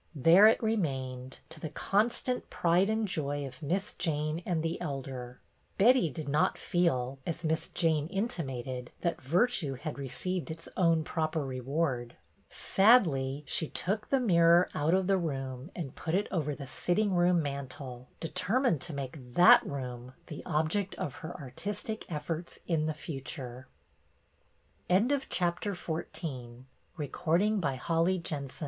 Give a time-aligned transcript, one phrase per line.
[0.15, 4.81] There it remained, to the con stant pride and joy of Miss Jane and the
[4.81, 5.39] Elder.
[5.77, 11.03] Betty did not feel, as Miss Jane in timated, that virtue had received its own
[11.03, 12.15] proper reward.
[12.49, 17.13] Sadly she took the mirror out of the room and put it over the sitting
[17.13, 22.95] room mantel, determined to make that room the object of her artistic efforts in the
[22.95, 23.67] future.